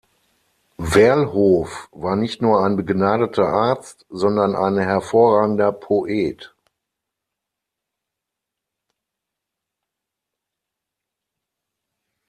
Werlhof 0.79 1.87
war 1.91 2.15
nicht 2.15 2.41
nur 2.41 2.65
ein 2.65 2.75
begnadeter 2.75 3.49
Arzt, 3.49 4.07
sondern 4.09 4.55
ein 4.55 4.79
hervorragender 4.79 5.71
Poet. 5.71 6.55